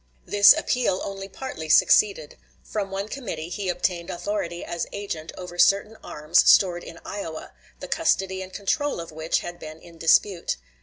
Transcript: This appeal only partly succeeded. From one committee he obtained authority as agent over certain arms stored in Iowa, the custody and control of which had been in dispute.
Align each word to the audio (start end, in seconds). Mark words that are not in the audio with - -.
This 0.25 0.51
appeal 0.53 0.99
only 1.03 1.27
partly 1.29 1.69
succeeded. 1.69 2.35
From 2.63 2.89
one 2.89 3.07
committee 3.07 3.49
he 3.49 3.69
obtained 3.69 4.09
authority 4.09 4.65
as 4.65 4.87
agent 4.91 5.31
over 5.37 5.59
certain 5.59 5.95
arms 6.03 6.43
stored 6.49 6.83
in 6.83 6.97
Iowa, 7.05 7.53
the 7.81 7.87
custody 7.87 8.41
and 8.41 8.51
control 8.51 8.99
of 8.99 9.11
which 9.11 9.41
had 9.41 9.59
been 9.59 9.79
in 9.79 9.99
dispute. 9.99 10.57